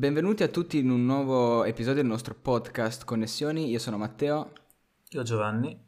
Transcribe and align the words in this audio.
Benvenuti 0.00 0.42
a 0.42 0.48
tutti 0.48 0.78
in 0.78 0.88
un 0.88 1.04
nuovo 1.04 1.62
episodio 1.64 2.00
del 2.00 2.10
nostro 2.10 2.34
podcast 2.34 3.04
Connessioni. 3.04 3.68
Io 3.68 3.78
sono 3.78 3.98
Matteo. 3.98 4.52
Io 5.10 5.22
Giovanni. 5.22 5.78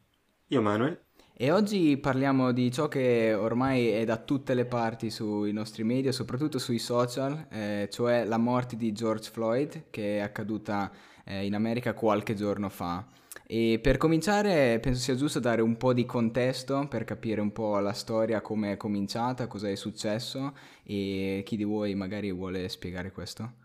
Io 0.49 0.61
Manuel. 0.61 1.05
E 1.33 1.49
oggi 1.49 1.97
parliamo 1.97 2.51
di 2.51 2.71
ciò 2.71 2.87
che 2.87 3.33
ormai 3.33 3.87
è 3.87 4.05
da 4.05 4.17
tutte 4.17 4.53
le 4.53 4.65
parti 4.65 5.09
sui 5.09 5.51
nostri 5.51 5.83
media, 5.83 6.11
soprattutto 6.11 6.59
sui 6.59 6.77
social, 6.77 7.47
eh, 7.49 7.89
cioè 7.91 8.23
la 8.23 8.37
morte 8.37 8.75
di 8.75 8.91
George 8.91 9.31
Floyd 9.31 9.85
che 9.89 10.17
è 10.17 10.19
accaduta 10.19 10.91
eh, 11.25 11.43
in 11.43 11.55
America 11.55 11.95
qualche 11.95 12.35
giorno 12.35 12.69
fa. 12.69 13.03
E 13.47 13.79
per 13.81 13.97
cominciare 13.97 14.77
penso 14.79 15.01
sia 15.01 15.15
giusto 15.15 15.39
dare 15.39 15.63
un 15.63 15.75
po' 15.75 15.91
di 15.91 16.05
contesto 16.05 16.85
per 16.87 17.03
capire 17.03 17.41
un 17.41 17.51
po' 17.51 17.79
la 17.79 17.93
storia, 17.93 18.41
come 18.41 18.73
è 18.73 18.77
cominciata, 18.77 19.47
cosa 19.47 19.69
è 19.69 19.75
successo 19.75 20.55
e 20.83 21.41
chi 21.43 21.57
di 21.57 21.63
voi 21.63 21.95
magari 21.95 22.31
vuole 22.31 22.69
spiegare 22.69 23.11
questo. 23.11 23.62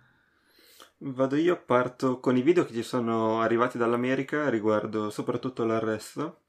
Vado 1.00 1.36
io, 1.36 1.62
parto 1.64 2.18
con 2.18 2.36
i 2.36 2.42
video 2.42 2.64
che 2.64 2.72
ci 2.72 2.82
sono 2.82 3.40
arrivati 3.40 3.78
dall'America 3.78 4.48
riguardo 4.48 5.10
soprattutto 5.10 5.64
l'arresto 5.64 6.40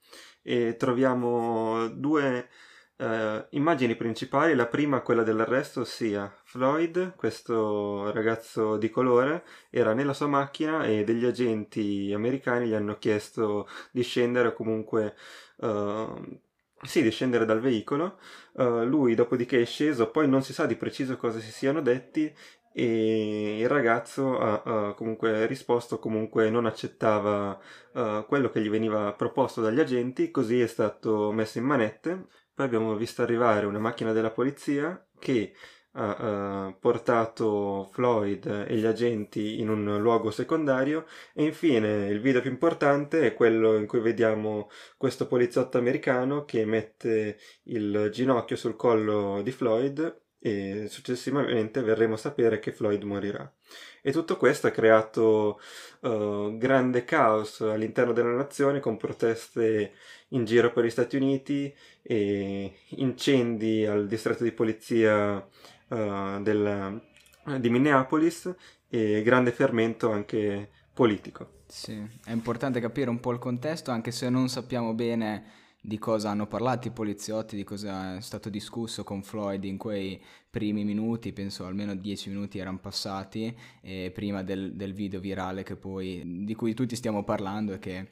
e 0.42 0.76
troviamo 0.76 1.88
due 1.90 2.50
eh, 2.98 3.46
immagini 3.52 3.96
principali. 3.96 4.56
La 4.56 4.66
prima, 4.66 5.02
quella 5.02 5.22
dell'arresto, 5.22 5.82
ossia 5.82 6.36
Floyd, 6.46 7.14
questo 7.16 8.12
ragazzo 8.12 8.78
di 8.78 8.90
colore, 8.90 9.44
era 9.70 9.94
nella 9.94 10.14
sua 10.14 10.26
macchina 10.26 10.84
e 10.84 11.04
degli 11.04 11.26
agenti 11.26 12.12
americani 12.12 12.70
gli 12.70 12.74
hanno 12.74 12.98
chiesto 12.98 13.68
di 13.92 14.02
scendere 14.02 14.48
o 14.48 14.54
comunque... 14.54 15.16
Uh, 15.58 16.40
sì, 16.82 17.02
di 17.02 17.12
scendere 17.12 17.44
dal 17.44 17.60
veicolo. 17.60 18.20
Uh, 18.54 18.86
lui, 18.86 19.14
dopodiché, 19.14 19.62
è 19.62 19.66
sceso. 19.66 20.10
Poi 20.12 20.30
non 20.30 20.44
si 20.44 20.54
sa 20.54 20.66
di 20.66 20.78
preciso 20.78 21.18
cosa 21.18 21.40
si 21.40 21.52
siano 21.52 21.82
detti 21.82 22.34
e 22.80 23.60
il 23.60 23.68
ragazzo 23.68 24.40
ha, 24.40 24.62
ha 24.64 24.94
comunque 24.94 25.46
risposto, 25.46 26.00
comunque 26.00 26.50
non 26.50 26.66
accettava 26.66 27.60
uh, 27.94 28.26
quello 28.26 28.50
che 28.50 28.62
gli 28.62 28.70
veniva 28.70 29.12
proposto 29.14 29.62
dagli 29.62 29.82
agenti, 29.82 30.32
così 30.32 30.62
è 30.62 30.68
stato 30.68 31.32
messo 31.34 31.58
in 31.58 31.66
manette. 31.66 32.28
Poi 32.54 32.66
abbiamo 32.66 32.96
visto 32.96 33.22
arrivare 33.22 33.66
una 33.66 33.80
macchina 33.80 34.14
della 34.14 34.32
polizia 34.32 35.06
che 35.20 35.54
ha 35.94 36.68
uh, 36.68 36.80
portato 36.80 37.90
Floyd 37.92 38.66
e 38.68 38.76
gli 38.78 38.86
agenti 38.86 39.60
in 39.60 39.70
un 39.70 40.00
luogo 40.00 40.32
secondario 40.32 41.06
e 41.34 41.44
infine 41.44 42.08
il 42.08 42.22
video 42.22 42.42
più 42.42 42.52
importante 42.52 43.26
è 43.26 43.34
quello 43.34 43.76
in 43.76 43.88
cui 43.88 44.00
vediamo 44.00 44.70
questo 44.98 45.28
poliziotto 45.28 45.78
americano 45.80 46.46
che 46.46 46.64
mette 46.66 47.40
il 47.64 48.10
ginocchio 48.12 48.56
sul 48.56 48.76
collo 48.76 49.42
di 49.42 49.52
Floyd 49.52 50.28
e 50.40 50.88
successivamente 50.88 51.82
verremo 51.82 52.14
a 52.14 52.18
sapere 52.18 52.60
che 52.60 52.72
Floyd 52.72 53.04
morirà. 53.04 53.52
E 54.02 54.12
tutto 54.12 54.38
questo 54.38 54.68
ha 54.68 54.72
creato 54.72 55.60
uh, 56.02 56.58
grande 56.58 57.04
caos 57.04 57.60
all'interno 57.62 58.14
della 58.14 58.32
nazione 58.32 58.80
con 58.80 58.98
proteste 58.98 59.94
in 60.30 60.46
giro 60.46 60.72
per 60.72 60.86
gli 60.86 60.90
Stati 60.90 61.18
Uniti 61.18 61.74
e 62.02 62.74
incendi 62.90 63.86
al 63.86 64.08
distretto 64.08 64.44
di 64.44 64.54
polizia 64.54 65.36
uh, 65.36 66.42
del, 66.42 67.02
di 67.60 67.70
Minneapolis 67.70 68.54
e 68.88 69.22
grande 69.22 69.52
fermento 69.52 70.12
anche 70.12 70.70
politico. 70.94 71.58
Sì, 71.68 72.02
è 72.26 72.32
importante 72.32 72.80
capire 72.80 73.10
un 73.10 73.20
po' 73.20 73.32
il 73.32 73.40
contesto 73.40 73.92
anche 73.92 74.12
se 74.12 74.30
non 74.30 74.50
sappiamo 74.50 74.94
bene 74.94 75.68
di 75.82 75.98
cosa 75.98 76.30
hanno 76.30 76.48
parlato 76.48 76.88
i 76.88 76.92
poliziotti, 76.92 77.56
di 77.56 77.64
cosa 77.64 78.18
è 78.18 78.22
stato 78.22 78.50
discusso 78.50 79.04
con 79.04 79.24
Floyd 79.24 79.64
in 79.64 79.78
quei 79.78 80.22
primi 80.50 80.84
minuti, 80.84 81.32
penso 81.32 81.66
almeno 81.66 81.96
dieci 81.96 82.30
minuti 82.30 82.60
erano 82.60 82.80
passati, 82.80 83.56
eh, 83.82 84.12
prima 84.14 84.44
del, 84.44 84.74
del 84.76 84.94
video 84.94 85.20
virale 85.20 85.64
poi, 85.76 86.44
di 86.46 86.56
cui 86.56 86.74
tutti 86.74 86.96
stiamo 86.96 87.24
parlando 87.24 87.74
e 87.74 87.80
che 87.80 88.08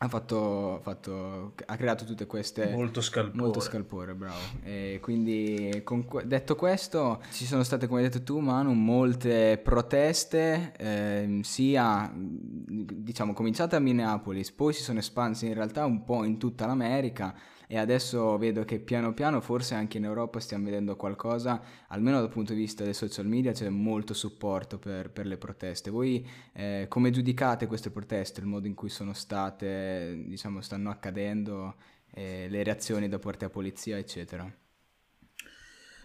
ha, 0.00 0.08
fatto, 0.08 0.78
fatto, 0.82 1.54
ha 1.66 1.76
creato 1.76 2.04
tutte 2.04 2.26
queste... 2.26 2.70
Molto 2.70 3.00
scalpore. 3.00 3.42
Molto 3.42 3.60
scalpore, 3.60 4.14
bravo. 4.14 4.36
E 4.62 5.00
quindi, 5.02 5.80
con, 5.82 6.06
detto 6.24 6.54
questo, 6.54 7.20
ci 7.32 7.44
sono 7.44 7.64
state, 7.64 7.88
come 7.88 8.02
hai 8.02 8.08
detto 8.08 8.22
tu, 8.22 8.38
Manu, 8.38 8.72
molte 8.72 9.58
proteste, 9.62 10.72
eh, 10.76 11.40
sia, 11.42 12.12
diciamo, 12.14 13.32
cominciate 13.32 13.74
a 13.74 13.80
Minneapolis, 13.80 14.52
poi 14.52 14.72
si 14.72 14.82
sono 14.82 15.00
espanse 15.00 15.46
in 15.46 15.54
realtà 15.54 15.84
un 15.84 16.04
po' 16.04 16.22
in 16.22 16.38
tutta 16.38 16.66
l'America 16.66 17.34
e 17.70 17.76
adesso 17.76 18.38
vedo 18.38 18.64
che 18.64 18.80
piano 18.80 19.12
piano 19.12 19.42
forse 19.42 19.74
anche 19.74 19.98
in 19.98 20.04
Europa 20.04 20.40
stiamo 20.40 20.64
vedendo 20.64 20.96
qualcosa, 20.96 21.62
almeno 21.88 22.18
dal 22.18 22.30
punto 22.30 22.54
di 22.54 22.60
vista 22.60 22.82
dei 22.82 22.94
social 22.94 23.26
media 23.26 23.52
c'è 23.52 23.68
molto 23.68 24.14
supporto 24.14 24.78
per, 24.78 25.10
per 25.10 25.26
le 25.26 25.36
proteste. 25.36 25.90
Voi 25.90 26.26
eh, 26.54 26.86
come 26.88 27.10
giudicate 27.10 27.66
queste 27.66 27.90
proteste, 27.90 28.40
il 28.40 28.46
modo 28.46 28.66
in 28.66 28.74
cui 28.74 28.88
sono 28.88 29.12
state, 29.12 30.24
diciamo, 30.26 30.62
stanno 30.62 30.88
accadendo, 30.88 31.76
eh, 32.12 32.48
le 32.48 32.62
reazioni 32.62 33.06
da 33.06 33.18
parte 33.18 33.40
della 33.40 33.50
polizia, 33.50 33.98
eccetera? 33.98 34.50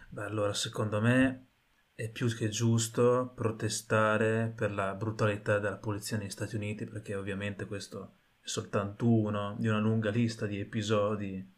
Beh, 0.09 0.25
allora 0.25 0.53
secondo 0.53 1.00
me 1.00 1.47
è 1.95 2.09
più 2.09 2.28
che 2.35 2.50
giusto 2.50 3.31
protestare 3.34 4.51
per 4.53 4.74
la 4.74 4.95
brutalità 4.95 5.59
della 5.59 5.78
polizia 5.78 6.18
negli 6.18 6.30
Stati 6.30 6.57
Uniti, 6.57 6.85
perché 6.85 7.16
ovviamente 7.16 7.66
questo 7.66 8.18
è 8.41 8.47
soltanto 8.47 9.09
uno 9.09 9.56
di 9.57 9.69
una 9.69 9.80
lunga 9.80 10.09
lista 10.09 10.45
di 10.45 10.59
episodi 10.59 11.53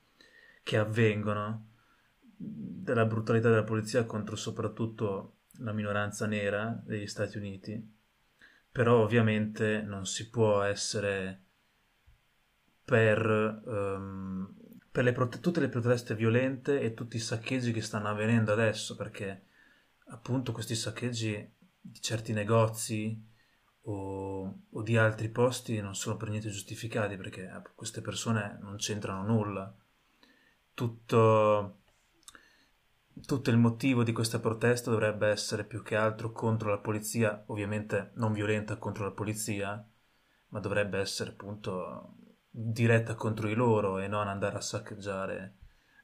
che 0.65 0.77
avvengono 0.77 1.73
della 2.35 3.05
brutalità 3.05 3.49
della 3.49 3.63
polizia 3.63 4.03
contro 4.05 4.35
soprattutto 4.35 5.41
la 5.59 5.71
minoranza 5.71 6.25
nera 6.25 6.81
degli 6.83 7.05
Stati 7.05 7.37
Uniti. 7.37 7.93
Però 8.71 9.03
ovviamente 9.03 9.83
non 9.83 10.07
si 10.07 10.27
può 10.31 10.63
essere 10.63 11.43
per, 12.83 13.61
um, 13.63 14.51
per 14.91 15.03
le 15.03 15.11
prote- 15.11 15.39
tutte 15.39 15.59
le 15.59 15.69
proteste 15.69 16.15
violente 16.15 16.81
e 16.81 16.95
tutti 16.95 17.17
i 17.17 17.19
saccheggi 17.19 17.71
che 17.71 17.81
stanno 17.81 18.09
avvenendo 18.09 18.51
adesso, 18.51 18.95
perché 18.95 19.45
appunto 20.07 20.51
questi 20.51 20.73
saccheggi 20.73 21.47
di 21.79 22.01
certi 22.01 22.33
negozi 22.33 23.23
o, 23.81 24.61
o 24.71 24.81
di 24.81 24.97
altri 24.97 25.29
posti 25.29 25.79
non 25.79 25.93
sono 25.93 26.17
per 26.17 26.29
niente 26.29 26.49
giustificati, 26.49 27.17
perché 27.17 27.51
queste 27.75 28.01
persone 28.01 28.57
non 28.61 28.77
c'entrano 28.77 29.23
nulla 29.23 29.71
tutto, 30.75 31.79
tutto 33.25 33.49
il 33.49 33.57
motivo 33.57 34.03
di 34.03 34.11
questa 34.11 34.39
protesta 34.39 34.91
dovrebbe 34.91 35.29
essere 35.29 35.63
più 35.63 35.81
che 35.81 35.95
altro 35.95 36.31
contro 36.31 36.69
la 36.69 36.77
polizia, 36.77 37.43
ovviamente 37.47 38.11
non 38.15 38.33
violenta 38.33 38.77
contro 38.77 39.05
la 39.05 39.11
polizia, 39.11 39.83
ma 40.49 40.59
dovrebbe 40.59 40.99
essere 40.99 41.31
appunto 41.31 42.17
diretta 42.49 43.15
contro 43.15 43.47
di 43.47 43.55
loro 43.55 43.97
e 43.97 44.07
non 44.07 44.27
andare 44.27 44.57
a 44.57 44.61
saccheggiare 44.61 45.57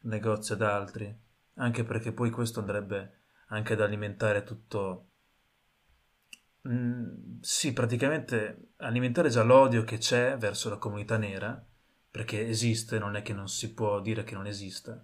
negozi 0.03 0.53
ad 0.53 0.61
altri, 0.63 1.15
anche 1.55 1.83
perché 1.83 2.11
poi 2.11 2.31
questo 2.31 2.59
andrebbe 2.61 3.19
anche 3.47 3.73
ad 3.73 3.81
alimentare 3.81 4.43
tutto... 4.43 5.07
Mm, 6.67 7.39
sì, 7.41 7.73
praticamente 7.73 8.73
alimentare 8.77 9.29
già 9.29 9.43
l'odio 9.43 9.83
che 9.83 9.97
c'è 9.97 10.38
verso 10.38 10.69
la 10.69 10.77
comunità 10.77 11.17
nera 11.17 11.65
perché 12.11 12.45
esiste, 12.45 12.99
non 12.99 13.16
è 13.16 13.22
che 13.22 13.33
non 13.33 13.47
si 13.47 13.73
può 13.73 14.01
dire 14.01 14.23
che 14.23 14.35
non 14.35 14.45
esista, 14.45 15.01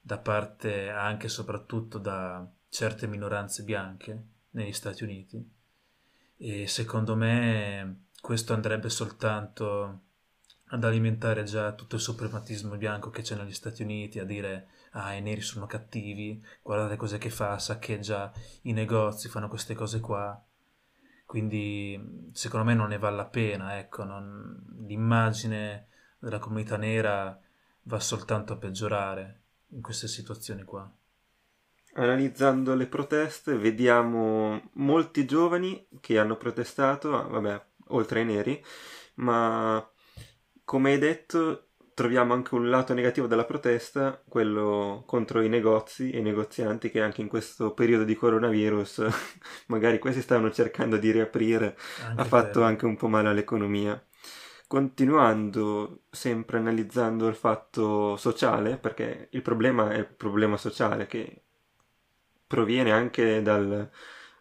da 0.00 0.18
parte 0.18 0.90
anche 0.90 1.26
e 1.26 1.30
soprattutto 1.30 1.98
da 1.98 2.44
certe 2.68 3.06
minoranze 3.06 3.62
bianche 3.62 4.26
negli 4.50 4.72
Stati 4.72 5.04
Uniti. 5.04 5.48
E 6.36 6.66
secondo 6.66 7.14
me 7.14 8.06
questo 8.20 8.52
andrebbe 8.52 8.88
soltanto 8.88 10.00
ad 10.66 10.84
alimentare 10.84 11.44
già 11.44 11.72
tutto 11.74 11.96
il 11.96 12.00
suprematismo 12.00 12.76
bianco 12.76 13.10
che 13.10 13.22
c'è 13.22 13.36
negli 13.36 13.52
Stati 13.52 13.82
Uniti, 13.82 14.18
a 14.18 14.24
dire 14.24 14.68
ah 14.92 15.12
i 15.12 15.22
neri 15.22 15.40
sono 15.42 15.66
cattivi, 15.66 16.44
guardate 16.62 16.96
cos'è 16.96 17.18
che 17.18 17.30
fa, 17.30 17.58
saccheggia 17.58 18.32
i 18.62 18.72
negozi, 18.72 19.28
fanno 19.28 19.48
queste 19.48 19.74
cose 19.74 20.00
qua. 20.00 20.42
Quindi 21.24 22.30
secondo 22.32 22.66
me 22.66 22.74
non 22.74 22.88
ne 22.88 22.98
vale 22.98 23.16
la 23.16 23.26
pena, 23.26 23.78
ecco, 23.78 24.04
non... 24.04 24.84
l'immagine 24.86 25.86
della 26.22 26.38
comunità 26.38 26.76
nera 26.76 27.36
va 27.82 27.98
soltanto 27.98 28.52
a 28.52 28.56
peggiorare 28.56 29.40
in 29.70 29.82
queste 29.82 30.06
situazioni 30.06 30.62
qua. 30.62 30.88
Analizzando 31.94 32.74
le 32.74 32.86
proteste 32.86 33.56
vediamo 33.56 34.70
molti 34.74 35.26
giovani 35.26 35.88
che 36.00 36.18
hanno 36.18 36.36
protestato, 36.36 37.10
vabbè, 37.10 37.64
oltre 37.88 38.20
ai 38.20 38.26
neri, 38.26 38.64
ma 39.16 39.84
come 40.64 40.92
hai 40.92 40.98
detto 40.98 41.66
troviamo 41.92 42.32
anche 42.32 42.54
un 42.54 42.70
lato 42.70 42.94
negativo 42.94 43.26
della 43.26 43.44
protesta, 43.44 44.22
quello 44.26 45.02
contro 45.06 45.42
i 45.42 45.48
negozi 45.48 46.10
e 46.10 46.20
i 46.20 46.22
negozianti 46.22 46.88
che 46.88 47.02
anche 47.02 47.20
in 47.20 47.28
questo 47.28 47.74
periodo 47.74 48.04
di 48.04 48.14
coronavirus 48.14 49.06
magari 49.66 49.98
questi 49.98 50.22
stavano 50.22 50.52
cercando 50.52 50.96
di 50.96 51.10
riaprire, 51.10 51.76
anche 52.06 52.20
ha 52.20 52.24
fatto 52.24 52.60
per... 52.60 52.68
anche 52.68 52.86
un 52.86 52.96
po' 52.96 53.08
male 53.08 53.28
all'economia 53.28 54.02
continuando 54.72 56.04
sempre 56.08 56.56
analizzando 56.56 57.28
il 57.28 57.34
fatto 57.34 58.16
sociale, 58.16 58.78
perché 58.78 59.28
il 59.32 59.42
problema 59.42 59.90
è 59.90 59.98
il 59.98 60.06
problema 60.06 60.56
sociale 60.56 61.06
che 61.06 61.42
proviene 62.46 62.90
anche 62.90 63.42
dal, 63.42 63.90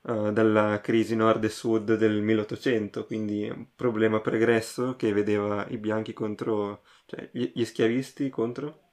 uh, 0.03 0.31
dalla 0.31 0.79
crisi 0.79 1.17
nord 1.17 1.43
e 1.43 1.49
sud 1.49 1.97
del 1.97 2.21
1800, 2.21 3.05
quindi 3.05 3.49
un 3.49 3.75
problema 3.75 4.21
pregresso 4.21 4.95
che 4.95 5.11
vedeva 5.11 5.67
i 5.67 5.77
bianchi 5.77 6.13
contro, 6.13 6.83
cioè 7.07 7.27
gli, 7.33 7.51
gli 7.53 7.65
schiavisti 7.65 8.29
contro 8.29 8.91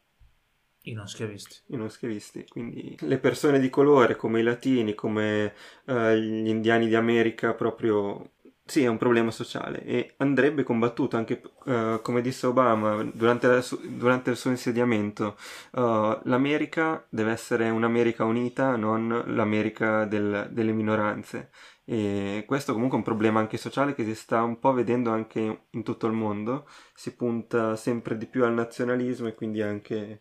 i 0.88 0.92
non 0.92 1.06
schiavisti. 1.06 1.56
I 1.66 1.76
non 1.76 1.90
schiavisti, 1.90 2.46
quindi 2.48 2.96
le 3.00 3.18
persone 3.18 3.60
di 3.60 3.68
colore 3.68 4.16
come 4.16 4.40
i 4.40 4.42
latini, 4.42 4.94
come 4.94 5.52
uh, 5.84 6.12
gli 6.12 6.48
indiani 6.48 6.88
di 6.88 6.94
America 6.94 7.52
proprio 7.52 8.30
sì, 8.68 8.84
è 8.84 8.86
un 8.86 8.98
problema 8.98 9.30
sociale 9.30 9.82
e 9.84 10.14
andrebbe 10.18 10.62
combattuto 10.62 11.16
anche, 11.16 11.40
uh, 11.64 12.02
come 12.02 12.20
disse 12.20 12.46
Obama 12.46 13.02
durante, 13.02 13.46
la, 13.46 13.64
durante 13.84 14.28
il 14.28 14.36
suo 14.36 14.50
insediamento, 14.50 15.38
uh, 15.72 16.20
l'America 16.24 17.02
deve 17.08 17.30
essere 17.32 17.70
un'America 17.70 18.24
unita, 18.24 18.76
non 18.76 19.22
l'America 19.28 20.04
del, 20.04 20.48
delle 20.50 20.72
minoranze. 20.72 21.50
E 21.84 22.44
questo 22.46 22.74
comunque 22.74 22.96
è 22.96 23.00
un 23.00 23.06
problema 23.06 23.40
anche 23.40 23.56
sociale 23.56 23.94
che 23.94 24.04
si 24.04 24.14
sta 24.14 24.42
un 24.42 24.58
po' 24.58 24.74
vedendo 24.74 25.10
anche 25.10 25.62
in 25.70 25.82
tutto 25.82 26.06
il 26.06 26.12
mondo, 26.12 26.68
si 26.92 27.14
punta 27.16 27.74
sempre 27.74 28.18
di 28.18 28.26
più 28.26 28.44
al 28.44 28.52
nazionalismo 28.52 29.28
e 29.28 29.34
quindi 29.34 29.62
anche 29.62 30.20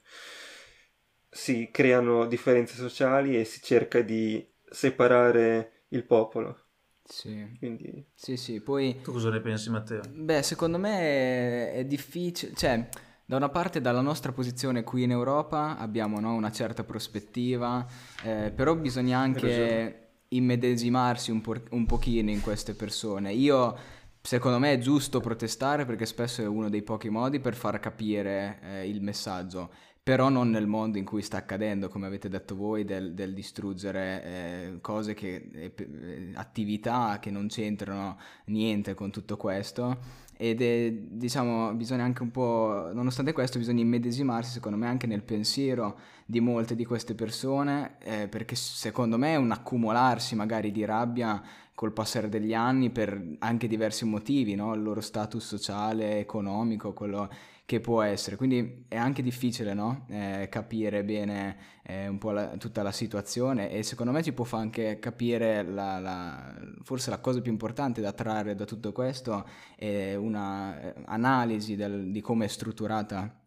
si 1.29 1.69
creano 1.69 2.25
differenze 2.27 2.75
sociali 2.75 3.37
e 3.37 3.43
si 3.43 3.61
cerca 3.61 4.01
di 4.01 4.45
separare 4.69 5.83
il 5.89 6.05
popolo. 6.05 6.66
Sì. 7.07 7.55
Quindi... 7.57 8.05
Sì, 8.13 8.37
sì, 8.37 8.61
poi... 8.61 8.99
Tu 9.01 9.11
cosa 9.11 9.29
ne 9.29 9.39
pensi 9.39 9.69
Matteo? 9.69 10.01
Beh, 10.11 10.43
secondo 10.43 10.77
me 10.77 10.99
è, 10.99 11.71
è 11.73 11.85
difficile, 11.85 12.53
cioè, 12.53 12.87
da 13.25 13.37
una 13.37 13.49
parte 13.49 13.81
dalla 13.81 14.01
nostra 14.01 14.31
posizione 14.31 14.83
qui 14.83 15.03
in 15.03 15.11
Europa 15.11 15.77
abbiamo 15.77 16.19
no, 16.19 16.33
una 16.33 16.51
certa 16.51 16.83
prospettiva, 16.83 17.85
eh, 18.23 18.51
però 18.53 18.75
bisogna 18.75 19.19
anche 19.19 20.09
immedesimarsi 20.29 21.31
un, 21.31 21.41
po- 21.41 21.63
un 21.71 21.85
pochino 21.85 22.29
in 22.29 22.41
queste 22.41 22.73
persone. 22.73 23.33
Io... 23.33 23.95
Secondo 24.19 24.59
me 24.59 24.73
è 24.73 24.77
giusto 24.77 25.21
protestare 25.21 25.85
perché 25.85 26.05
spesso 26.05 26.41
è 26.41 26.45
uno 26.45 26.69
dei 26.69 26.81
pochi 26.81 27.07
modi 27.07 27.39
per 27.39 27.55
far 27.55 27.79
capire 27.79 28.59
eh, 28.61 28.89
il 28.89 29.01
messaggio 29.01 29.71
però 30.07 30.29
non 30.29 30.49
nel 30.49 30.67
mondo 30.67 30.97
in 30.97 31.03
cui 31.03 31.21
sta 31.21 31.35
accadendo, 31.35 31.89
come 31.89 32.05
avete 32.05 32.29
detto 32.29 32.55
voi, 32.55 32.85
del, 32.85 33.13
del 33.13 33.33
distruggere 33.33 34.23
eh, 34.23 34.77
cose 34.79 35.13
che, 35.13 35.49
eh, 35.51 36.31
attività 36.35 37.17
che 37.19 37.29
non 37.29 37.47
c'entrano 37.47 38.17
niente 38.45 38.93
con 38.93 39.11
tutto 39.11 39.35
questo. 39.35 39.97
Ed 40.37 40.61
è, 40.61 40.93
diciamo, 40.93 41.73
bisogna 41.73 42.05
anche 42.05 42.21
un 42.21 42.31
po', 42.31 42.89
nonostante 42.93 43.33
questo, 43.33 43.57
bisogna 43.57 43.81
immedesimarsi, 43.81 44.53
secondo 44.53 44.77
me, 44.77 44.87
anche 44.87 45.07
nel 45.07 45.23
pensiero 45.23 45.99
di 46.25 46.39
molte 46.39 46.77
di 46.77 46.85
queste 46.85 47.13
persone, 47.13 47.97
eh, 47.99 48.29
perché 48.29 48.55
secondo 48.55 49.17
me 49.17 49.33
è 49.33 49.35
un 49.35 49.51
accumularsi 49.51 50.35
magari 50.35 50.71
di 50.71 50.85
rabbia 50.85 51.43
col 51.75 51.91
passare 51.91 52.29
degli 52.29 52.53
anni 52.53 52.91
per 52.91 53.35
anche 53.39 53.67
diversi 53.67 54.05
motivi, 54.05 54.55
no? 54.55 54.73
il 54.73 54.81
loro 54.81 55.01
status 55.01 55.45
sociale, 55.45 56.17
economico, 56.17 56.93
quello 56.93 57.29
che 57.67 57.81
può 57.81 58.01
essere. 58.01 58.37
Quindi 58.37 58.85
è 58.87 58.95
anche 58.95 59.21
difficile 59.21 59.73
no? 59.73 60.05
eh, 60.07 60.47
capire 60.49 61.03
bene 61.03 61.57
eh, 61.83 62.07
un 62.07 62.17
po' 62.17 62.31
la, 62.31 62.55
tutta 62.55 62.81
la 62.81 62.93
situazione 62.93 63.69
e 63.69 63.83
secondo 63.83 64.13
me 64.13 64.23
ci 64.23 64.31
può 64.31 64.45
fare 64.45 64.63
anche 64.63 64.99
capire 64.99 65.63
la, 65.63 65.99
la, 65.99 66.55
forse 66.83 67.09
la 67.09 67.19
cosa 67.19 67.41
più 67.41 67.51
importante 67.51 67.99
da 67.99 68.13
trarre 68.13 68.55
da 68.55 68.63
tutto 68.63 68.93
questo 68.93 69.45
è 69.75 70.15
un'analisi 70.15 71.75
eh, 71.75 72.09
di 72.09 72.21
come 72.21 72.45
è 72.45 72.47
strutturata 72.47 73.37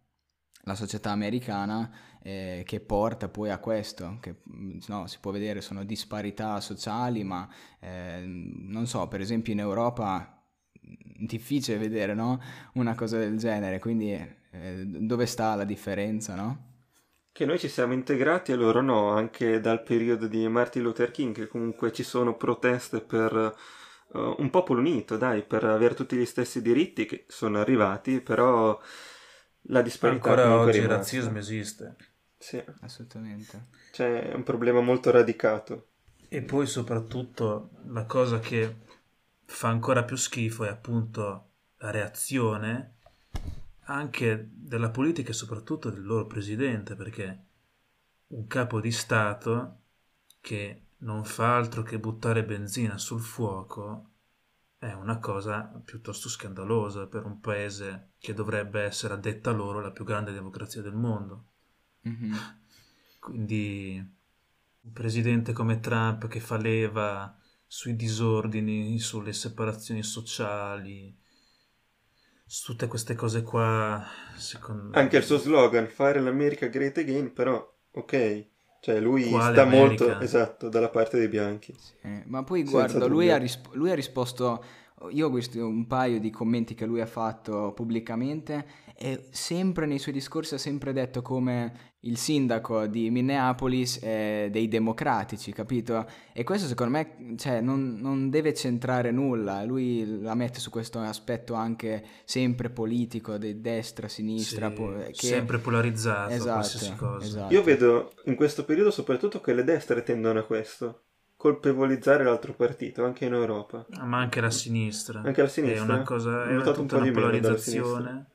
la 0.64 0.74
società 0.74 1.12
americana 1.12 1.90
eh, 2.22 2.62
che 2.66 2.80
porta 2.80 3.30
poi 3.30 3.48
a 3.48 3.56
questo, 3.56 4.18
che 4.20 4.42
no, 4.88 5.06
si 5.06 5.16
può 5.18 5.30
vedere 5.30 5.62
sono 5.62 5.82
disparità 5.82 6.60
sociali, 6.60 7.24
ma 7.24 7.48
eh, 7.80 8.22
non 8.22 8.86
so, 8.86 9.08
per 9.08 9.22
esempio 9.22 9.54
in 9.54 9.60
Europa 9.60 10.39
difficile 11.18 11.78
vedere 11.78 12.14
no? 12.14 12.40
una 12.74 12.94
cosa 12.94 13.18
del 13.18 13.36
genere, 13.36 13.78
quindi 13.78 14.12
eh, 14.12 14.84
dove 14.84 15.26
sta 15.26 15.54
la 15.54 15.64
differenza, 15.64 16.34
no? 16.34 16.68
Che 17.32 17.44
noi 17.44 17.58
ci 17.58 17.68
siamo 17.68 17.92
integrati 17.92 18.52
e 18.52 18.56
loro 18.56 18.82
no, 18.82 19.10
anche 19.10 19.60
dal 19.60 19.82
periodo 19.82 20.26
di 20.26 20.46
Martin 20.48 20.82
Luther 20.82 21.10
King, 21.10 21.34
che 21.34 21.46
comunque 21.46 21.92
ci 21.92 22.02
sono 22.02 22.36
proteste 22.36 23.00
per 23.00 23.32
uh, 23.32 24.34
un 24.38 24.50
popolo 24.50 24.80
unito, 24.80 25.16
dai, 25.16 25.42
per 25.42 25.64
avere 25.64 25.94
tutti 25.94 26.16
gli 26.16 26.26
stessi 26.26 26.60
diritti 26.60 27.06
che 27.06 27.24
sono 27.28 27.60
arrivati, 27.60 28.20
però 28.20 28.78
la 29.64 29.82
disparità 29.82 30.30
ancora 30.30 30.58
oggi 30.58 30.78
il 30.78 30.88
razzismo 30.88 31.38
esiste. 31.38 31.96
Sì, 32.36 32.62
assolutamente. 32.80 33.68
Cioè, 33.92 34.30
è 34.30 34.34
un 34.34 34.42
problema 34.42 34.80
molto 34.80 35.10
radicato. 35.10 35.86
E 36.28 36.42
poi 36.42 36.66
soprattutto 36.66 37.70
la 37.86 38.04
cosa 38.06 38.40
che 38.40 38.76
fa 39.50 39.68
ancora 39.68 40.04
più 40.04 40.16
schifo 40.16 40.64
è 40.64 40.68
appunto 40.68 41.50
la 41.78 41.90
reazione 41.90 42.98
anche 43.84 44.48
della 44.52 44.90
politica 44.90 45.30
e 45.30 45.34
soprattutto 45.34 45.90
del 45.90 46.04
loro 46.04 46.26
presidente, 46.26 46.94
perché 46.94 47.44
un 48.28 48.46
capo 48.46 48.80
di 48.80 48.92
Stato 48.92 49.80
che 50.40 50.84
non 50.98 51.24
fa 51.24 51.56
altro 51.56 51.82
che 51.82 51.98
buttare 51.98 52.44
benzina 52.44 52.96
sul 52.96 53.20
fuoco 53.20 54.10
è 54.78 54.92
una 54.92 55.18
cosa 55.18 55.62
piuttosto 55.84 56.28
scandalosa 56.28 57.06
per 57.06 57.24
un 57.24 57.40
paese 57.40 58.12
che 58.18 58.32
dovrebbe 58.32 58.82
essere 58.82 59.14
addetta 59.14 59.50
loro 59.50 59.80
la 59.80 59.90
più 59.90 60.04
grande 60.04 60.32
democrazia 60.32 60.80
del 60.80 60.94
mondo. 60.94 61.44
Mm-hmm. 62.08 62.34
Quindi 63.18 64.16
un 64.82 64.92
presidente 64.92 65.52
come 65.52 65.80
Trump 65.80 66.28
che 66.28 66.40
fa 66.40 66.56
leva 66.56 67.36
sui 67.72 67.94
disordini, 67.94 68.98
sulle 68.98 69.32
separazioni 69.32 70.02
sociali, 70.02 71.16
su 72.44 72.72
tutte 72.72 72.88
queste 72.88 73.14
cose 73.14 73.42
qua. 73.44 74.04
Secondo... 74.36 74.98
Anche 74.98 75.16
il 75.18 75.22
suo 75.22 75.38
slogan, 75.38 75.86
fare 75.86 76.18
l'America 76.20 76.66
great 76.66 76.98
again, 76.98 77.32
però 77.32 77.64
ok. 77.92 78.46
Cioè 78.80 78.98
lui 78.98 79.22
Quale 79.28 79.52
sta 79.52 79.62
America? 79.62 80.04
molto, 80.04 80.24
esatto, 80.24 80.68
dalla 80.68 80.88
parte 80.88 81.16
dei 81.16 81.28
bianchi. 81.28 81.72
Sì, 81.78 82.22
ma 82.26 82.42
poi 82.42 82.64
guarda, 82.64 83.06
lui 83.06 83.30
ha, 83.30 83.36
risp- 83.38 83.72
lui 83.74 83.90
ha 83.90 83.94
risposto 83.94 84.64
io 85.08 85.26
ho 85.26 85.30
visto 85.30 85.66
un 85.66 85.86
paio 85.86 86.20
di 86.20 86.30
commenti 86.30 86.74
che 86.74 86.84
lui 86.84 87.00
ha 87.00 87.06
fatto 87.06 87.72
pubblicamente 87.74 88.88
e 88.94 89.28
sempre 89.30 89.86
nei 89.86 89.98
suoi 89.98 90.12
discorsi 90.12 90.54
ha 90.54 90.58
sempre 90.58 90.92
detto 90.92 91.22
come 91.22 91.88
il 92.00 92.18
sindaco 92.18 92.86
di 92.86 93.10
Minneapolis 93.10 94.00
è 94.00 94.48
dei 94.50 94.68
democratici, 94.68 95.52
capito? 95.52 96.06
E 96.32 96.44
questo 96.44 96.66
secondo 96.66 96.92
me 96.92 97.34
cioè, 97.36 97.60
non, 97.60 97.98
non, 98.00 98.30
deve 98.30 98.52
centrare 98.54 99.10
nulla, 99.10 99.64
lui 99.64 100.20
la 100.20 100.34
mette 100.34 100.60
su 100.60 100.70
questo 100.70 100.98
aspetto 100.98 101.54
anche 101.54 102.04
sempre 102.24 102.68
politico, 102.70 103.38
di 103.38 103.60
destra, 103.60 104.08
sinistra. 104.08 104.68
Sì, 104.68 104.74
po- 104.74 104.92
che... 105.12 105.26
Sempre 105.26 105.58
polarizzato, 105.58 106.32
esatto, 106.32 107.20
esatto. 107.20 107.54
Io 107.54 107.62
vedo 107.62 108.12
in 108.24 108.34
questo 108.34 108.64
periodo 108.64 108.90
soprattutto 108.90 109.40
che 109.40 109.54
le 109.54 109.64
destre 109.64 110.02
tendono 110.02 110.40
a 110.40 110.44
questo 110.44 111.04
colpevolizzare 111.40 112.22
l'altro 112.22 112.52
partito, 112.52 113.02
anche 113.02 113.24
in 113.24 113.32
Europa. 113.32 113.86
Ma 114.02 114.18
anche 114.18 114.42
la 114.42 114.50
sinistra. 114.50 115.22
Anche 115.22 115.40
la 115.40 115.48
sinistra. 115.48 115.80
È 115.80 115.88
una 115.88 116.02
cosa, 116.02 116.44
è 116.44 116.52
notato 116.52 116.82
un 116.82 116.86
po' 116.86 117.00
di 117.00 117.10
polarizzazione. 117.10 118.26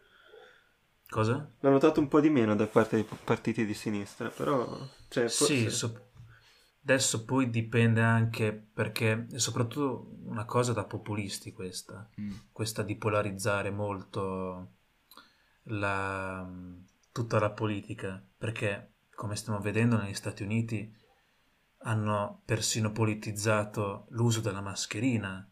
Cosa? 1.07 1.47
L'ho 1.59 1.69
notato 1.69 1.99
un 1.99 2.07
po' 2.07 2.19
di 2.19 2.31
meno 2.31 2.55
da 2.55 2.65
parte 2.65 2.95
dei 2.95 3.07
partiti 3.23 3.63
di 3.63 3.75
sinistra, 3.75 4.29
però... 4.29 4.75
Cioè, 5.07 5.27
forse... 5.27 5.55
Sì, 5.55 5.69
so... 5.69 6.09
adesso 6.81 7.25
poi 7.25 7.51
dipende 7.51 8.01
anche 8.01 8.51
perché 8.73 9.27
è 9.31 9.37
soprattutto 9.37 10.15
una 10.23 10.45
cosa 10.45 10.73
da 10.73 10.83
populisti 10.83 11.53
questa, 11.53 12.09
mm. 12.19 12.31
questa 12.51 12.81
di 12.81 12.95
polarizzare 12.95 13.69
molto 13.69 14.71
la... 15.65 16.43
tutta 17.11 17.37
la 17.37 17.51
politica, 17.51 18.19
perché 18.35 18.93
come 19.13 19.35
stiamo 19.35 19.59
vedendo 19.59 19.95
negli 19.95 20.15
Stati 20.15 20.41
Uniti 20.41 21.03
hanno 21.87 22.41
persino 22.45 22.91
politizzato 22.91 24.07
l'uso 24.09 24.41
della 24.41 24.61
mascherina, 24.61 25.47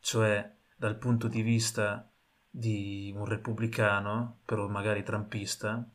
cioè 0.00 0.56
dal 0.76 0.96
punto 0.96 1.28
di 1.28 1.42
vista 1.42 2.10
di 2.50 3.12
un 3.14 3.24
repubblicano, 3.24 4.40
però 4.44 4.66
magari 4.68 5.02
trampista, 5.02 5.88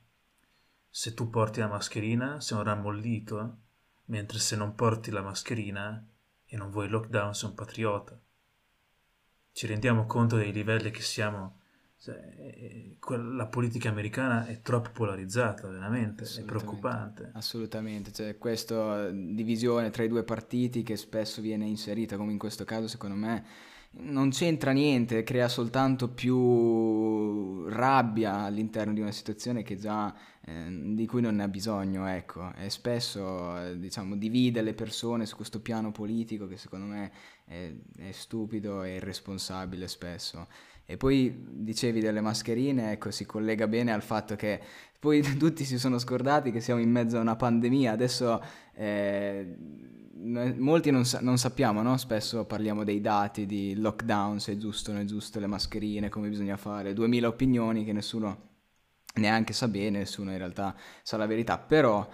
se 0.90 1.14
tu 1.14 1.30
porti 1.30 1.60
la 1.60 1.68
mascherina 1.68 2.40
sei 2.40 2.58
un 2.58 2.64
rammollito, 2.64 3.58
mentre 4.06 4.40
se 4.40 4.56
non 4.56 4.76
porti 4.76 5.12
la 5.12 5.22
mascherina 5.22 6.06
e 6.46 6.56
non 6.58 6.70
vuoi 6.70 6.88
lockdown 6.88 7.34
sei 7.34 7.50
un 7.50 7.56
patriota. 7.56 8.18
Ci 9.52 9.68
rendiamo 9.68 10.06
conto 10.06 10.38
dei 10.38 10.54
livelli 10.54 10.92
che 10.92 11.02
siamo 11.02 11.60
cioè, 12.04 12.20
la 13.16 13.46
politica 13.46 13.88
americana 13.88 14.46
è 14.46 14.60
troppo 14.62 14.90
polarizzata, 14.92 15.70
veramente, 15.70 16.26
è 16.26 16.42
preoccupante. 16.42 17.30
Assolutamente, 17.32 18.12
cioè, 18.12 18.38
questa 18.38 19.10
divisione 19.10 19.90
tra 19.90 20.04
i 20.04 20.10
due 20.10 20.24
partiti 20.24 20.84
che 20.84 20.98
spesso 20.98 21.40
viene 21.40 21.66
inserita, 21.66 22.18
come 22.18 22.34
in 22.34 22.38
questo 22.38 22.66
caso, 22.66 22.90
secondo 22.90 23.16
me 23.16 23.46
non 23.96 24.32
c'entra 24.32 24.72
niente, 24.72 25.24
crea 25.24 25.48
soltanto 25.48 26.10
più 26.10 27.68
rabbia 27.70 28.40
all'interno 28.40 28.92
di 28.92 29.00
una 29.00 29.12
situazione 29.12 29.64
che 29.64 29.78
già, 29.78 30.14
eh, 30.42 30.94
di 30.94 31.06
cui 31.06 31.22
non 31.22 31.36
ne 31.36 31.44
ha 31.44 31.48
bisogno, 31.48 32.06
ecco, 32.06 32.54
e 32.56 32.70
spesso 32.70 33.58
eh, 33.58 33.80
diciamo, 33.80 34.18
divide 34.18 34.62
le 34.62 34.74
persone 34.74 35.26
su 35.26 35.38
questo 35.38 35.62
piano 35.62 35.94
politico 35.94 36.48
che 36.48 36.58
secondo 36.58 36.86
me 36.88 37.12
è, 37.46 37.72
è 37.98 38.12
stupido 38.12 38.84
e 38.84 38.96
irresponsabile 38.96 39.88
spesso. 39.88 40.48
E 40.86 40.98
poi 40.98 41.46
dicevi 41.50 42.00
delle 42.00 42.22
mascherine, 42.22 42.92
ecco, 42.92 43.10
si 43.12 43.26
collega 43.26 43.68
bene 43.68 43.94
al 43.94 44.02
fatto 44.02 44.36
che 44.36 44.60
poi 45.00 45.22
tutti 45.38 45.66
si 45.66 45.78
sono 45.78 45.98
scordati 45.98 46.52
che 46.52 46.60
siamo 46.60 46.82
in 46.82 46.90
mezzo 46.90 47.18
a 47.18 47.22
una 47.22 47.36
pandemia, 47.36 47.92
adesso 47.92 48.42
eh, 48.76 49.56
molti 50.58 50.92
non, 50.92 51.06
sa- 51.06 51.20
non 51.22 51.38
sappiamo, 51.38 51.82
no? 51.82 51.98
spesso 51.98 52.46
parliamo 52.46 52.84
dei 52.84 53.02
dati 53.02 53.46
di 53.46 53.76
lockdown, 53.76 54.40
se 54.40 54.54
è 54.54 54.58
giusto 54.58 54.92
o 54.92 54.94
non 54.94 55.04
è 55.04 55.06
giusto, 55.06 55.40
le 55.40 55.48
mascherine, 55.48 56.10
come 56.10 56.30
bisogna 56.30 56.58
fare, 56.58 56.94
2000 56.94 57.28
opinioni 57.28 57.84
che 57.84 57.94
nessuno 57.94 58.52
neanche 59.16 59.54
sa 59.54 59.68
bene, 59.68 60.00
nessuno 60.00 60.32
in 60.32 60.38
realtà 60.38 60.76
sa 61.02 61.18
la 61.18 61.26
verità, 61.26 61.58
però 61.58 62.08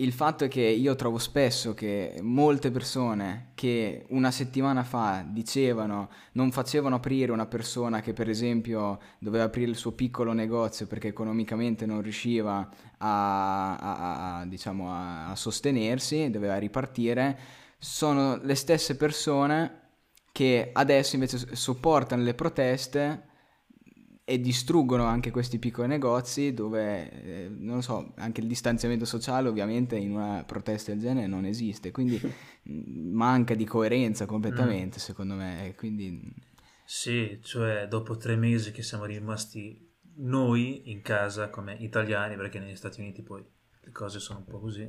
il 0.00 0.12
fatto 0.12 0.44
è 0.44 0.48
che 0.48 0.60
io 0.60 0.94
trovo 0.94 1.18
spesso 1.18 1.74
che 1.74 2.18
molte 2.20 2.70
persone 2.70 3.50
che 3.54 4.04
una 4.10 4.30
settimana 4.30 4.84
fa 4.84 5.24
dicevano 5.26 6.10
non 6.32 6.52
facevano 6.52 6.96
aprire 6.96 7.32
una 7.32 7.46
persona 7.46 8.00
che 8.00 8.12
per 8.12 8.28
esempio 8.28 9.00
doveva 9.18 9.44
aprire 9.44 9.70
il 9.70 9.76
suo 9.76 9.92
piccolo 9.92 10.32
negozio 10.32 10.86
perché 10.86 11.08
economicamente 11.08 11.84
non 11.84 12.00
riusciva 12.00 12.68
a, 12.98 13.76
a, 13.76 14.38
a, 14.38 14.44
diciamo, 14.46 14.92
a 14.92 15.34
sostenersi, 15.34 16.30
doveva 16.30 16.58
ripartire, 16.58 17.38
sono 17.78 18.38
le 18.40 18.54
stesse 18.54 18.96
persone 18.96 19.80
che 20.30 20.70
adesso 20.72 21.16
invece 21.16 21.56
sopportano 21.56 22.22
le 22.22 22.34
proteste 22.34 23.27
e 24.28 24.38
distruggono 24.42 25.04
anche 25.04 25.30
questi 25.30 25.58
piccoli 25.58 25.88
negozi 25.88 26.52
dove, 26.52 27.10
eh, 27.22 27.48
non 27.48 27.76
lo 27.76 27.80
so, 27.80 28.12
anche 28.16 28.42
il 28.42 28.46
distanziamento 28.46 29.06
sociale 29.06 29.48
ovviamente 29.48 29.96
in 29.96 30.10
una 30.10 30.44
protesta 30.44 30.90
del 30.90 31.00
genere 31.00 31.26
non 31.26 31.46
esiste, 31.46 31.92
quindi 31.92 32.20
manca 32.68 33.54
di 33.54 33.64
coerenza 33.64 34.26
completamente 34.26 34.96
mm. 34.96 35.00
secondo 35.00 35.34
me. 35.34 35.72
Quindi... 35.78 36.20
Sì, 36.84 37.40
cioè 37.42 37.88
dopo 37.88 38.18
tre 38.18 38.36
mesi 38.36 38.70
che 38.70 38.82
siamo 38.82 39.06
rimasti 39.06 39.96
noi 40.16 40.90
in 40.90 41.00
casa 41.00 41.48
come 41.48 41.72
italiani, 41.78 42.36
perché 42.36 42.58
negli 42.58 42.76
Stati 42.76 43.00
Uniti 43.00 43.22
poi 43.22 43.42
le 43.80 43.90
cose 43.92 44.20
sono 44.20 44.40
un 44.40 44.44
po' 44.44 44.60
così, 44.60 44.86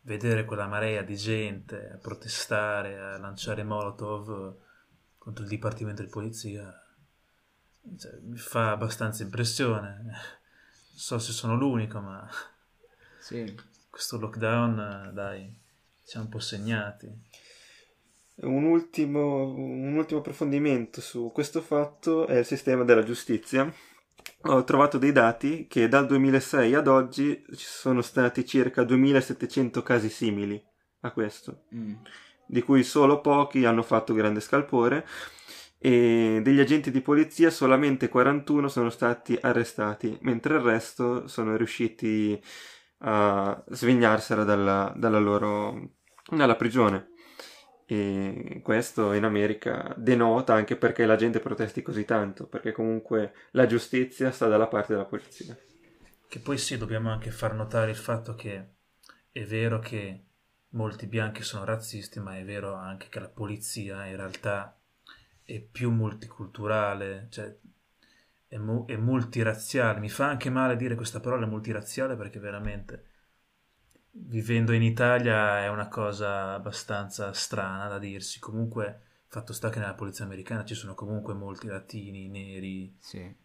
vedere 0.00 0.44
quella 0.44 0.66
marea 0.66 1.02
di 1.02 1.14
gente 1.14 1.90
a 1.94 1.98
protestare, 1.98 2.98
a 2.98 3.18
lanciare 3.18 3.62
Molotov 3.62 4.56
contro 5.16 5.44
il 5.44 5.48
Dipartimento 5.48 6.02
di 6.02 6.08
Polizia 6.08 6.74
cioè, 7.96 8.18
mi 8.22 8.36
fa 8.36 8.72
abbastanza 8.72 9.22
impressione. 9.22 10.00
Non 10.02 10.14
so 10.94 11.18
se 11.18 11.32
sono 11.32 11.56
l'unico, 11.56 12.00
ma 12.00 12.28
sì. 13.20 13.54
questo 13.88 14.18
lockdown, 14.18 15.10
dai, 15.14 15.56
siamo 16.02 16.26
un 16.26 16.30
po' 16.30 16.40
segnati. 16.40 17.08
Un 18.40 18.64
ultimo, 18.64 19.52
un 19.52 19.94
ultimo 19.96 20.20
approfondimento 20.20 21.00
su 21.00 21.30
questo 21.32 21.60
fatto 21.60 22.26
è 22.26 22.38
il 22.38 22.44
sistema 22.44 22.84
della 22.84 23.02
giustizia. 23.02 23.72
Ho 24.42 24.62
trovato 24.64 24.98
dei 24.98 25.10
dati 25.10 25.66
che 25.66 25.88
dal 25.88 26.06
2006 26.06 26.74
ad 26.74 26.86
oggi 26.86 27.44
ci 27.50 27.64
sono 27.64 28.00
stati 28.02 28.46
circa 28.46 28.84
2700 28.84 29.82
casi 29.82 30.08
simili 30.08 30.62
a 31.00 31.10
questo, 31.10 31.64
mm. 31.74 31.94
di 32.46 32.62
cui 32.62 32.84
solo 32.84 33.20
pochi 33.20 33.64
hanno 33.64 33.82
fatto 33.82 34.14
grande 34.14 34.40
scalpore 34.40 35.04
e 35.78 36.40
degli 36.42 36.58
agenti 36.58 36.90
di 36.90 37.00
polizia 37.00 37.50
solamente 37.50 38.08
41 38.08 38.68
sono 38.68 38.90
stati 38.90 39.38
arrestati, 39.40 40.18
mentre 40.22 40.56
il 40.56 40.60
resto 40.60 41.28
sono 41.28 41.56
riusciti 41.56 42.40
a 42.98 43.62
svignarsela 43.68 44.42
dalla, 44.42 44.92
dalla 44.96 45.20
loro 45.20 45.92
dalla 46.36 46.56
prigione. 46.56 47.10
E 47.86 48.60
questo 48.62 49.12
in 49.12 49.24
America 49.24 49.94
denota 49.96 50.52
anche 50.52 50.76
perché 50.76 51.06
la 51.06 51.16
gente 51.16 51.40
protesti 51.40 51.80
così 51.80 52.04
tanto, 52.04 52.46
perché 52.46 52.72
comunque 52.72 53.32
la 53.52 53.66
giustizia 53.66 54.30
sta 54.30 54.46
dalla 54.46 54.66
parte 54.66 54.92
della 54.92 55.06
polizia. 55.06 55.56
Che 56.28 56.38
poi 56.40 56.58
sì, 56.58 56.76
dobbiamo 56.76 57.10
anche 57.10 57.30
far 57.30 57.54
notare 57.54 57.90
il 57.90 57.96
fatto 57.96 58.34
che 58.34 58.72
è 59.32 59.42
vero 59.44 59.78
che 59.78 60.24
molti 60.70 61.06
bianchi 61.06 61.42
sono 61.42 61.64
razzisti, 61.64 62.20
ma 62.20 62.36
è 62.36 62.44
vero 62.44 62.74
anche 62.74 63.06
che 63.08 63.20
la 63.20 63.30
polizia 63.30 64.04
in 64.04 64.16
realtà 64.16 64.78
è 65.48 65.60
più 65.60 65.90
multiculturale, 65.90 67.28
cioè 67.30 67.56
è, 68.46 68.58
mu- 68.58 68.84
è 68.84 68.96
multirazziale. 68.96 69.98
Mi 69.98 70.10
fa 70.10 70.26
anche 70.28 70.50
male 70.50 70.76
dire 70.76 70.94
questa 70.94 71.20
parola 71.20 71.46
multirazziale 71.46 72.16
perché 72.16 72.38
veramente 72.38 73.04
vivendo 74.10 74.72
in 74.72 74.82
Italia 74.82 75.60
è 75.62 75.68
una 75.68 75.88
cosa 75.88 76.52
abbastanza 76.52 77.32
strana 77.32 77.88
da 77.88 77.98
dirsi. 77.98 78.38
Comunque, 78.40 79.00
fatto 79.26 79.54
sta 79.54 79.70
che 79.70 79.78
nella 79.78 79.94
polizia 79.94 80.26
americana 80.26 80.66
ci 80.66 80.74
sono 80.74 80.94
comunque 80.94 81.32
molti 81.32 81.66
latini, 81.66 82.28
neri, 82.28 82.94
sì. 83.00 83.18
eh, 83.20 83.36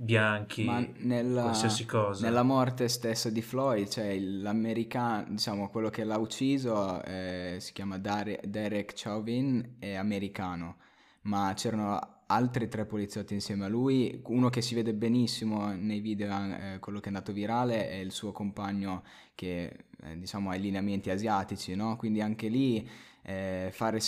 bianchi, 0.00 0.62
Ma 0.62 0.86
nella, 0.98 1.42
qualsiasi 1.42 1.84
cosa. 1.84 2.24
Nella 2.24 2.44
morte 2.44 2.86
stessa 2.86 3.30
di 3.30 3.42
Floyd, 3.42 3.88
cioè 3.88 4.16
l'americano, 4.18 5.26
diciamo 5.30 5.68
quello 5.70 5.90
che 5.90 6.04
l'ha 6.04 6.16
ucciso, 6.16 7.02
eh, 7.02 7.56
si 7.58 7.72
chiama 7.72 7.98
Dare, 7.98 8.40
Derek 8.44 8.92
Chauvin, 8.94 9.74
è 9.80 9.94
americano, 9.94 10.76
ma 11.22 11.52
c'erano 11.56 11.98
altri 12.26 12.68
tre 12.68 12.84
poliziotti 12.84 13.34
insieme 13.34 13.64
a 13.64 13.68
lui, 13.68 14.22
uno 14.26 14.50
che 14.50 14.62
si 14.62 14.76
vede 14.76 14.94
benissimo 14.94 15.74
nei 15.74 15.98
video, 15.98 16.28
eh, 16.28 16.78
quello 16.78 17.00
che 17.00 17.06
è 17.06 17.08
andato 17.08 17.32
virale, 17.32 17.88
è 17.88 17.96
il 17.96 18.12
suo 18.12 18.30
compagno 18.30 19.02
che 19.34 19.86
eh, 20.02 20.18
diciamo 20.18 20.50
ha 20.50 20.54
i 20.54 20.60
lineamenti 20.60 21.10
asiatici, 21.10 21.74
no? 21.74 21.96
Quindi 21.96 22.20
anche 22.20 22.46
lì 22.46 22.88
eh, 23.22 23.70
fare 23.72 23.98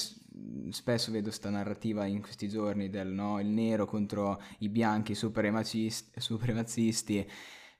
spesso 0.70 1.10
vedo 1.10 1.28
questa 1.28 1.50
narrativa 1.50 2.06
in 2.06 2.20
questi 2.20 2.48
giorni 2.48 2.90
del 2.90 3.08
no, 3.08 3.40
il 3.40 3.48
nero 3.48 3.86
contro 3.86 4.40
i 4.58 4.68
bianchi 4.68 5.14
supremazisti. 5.14 7.26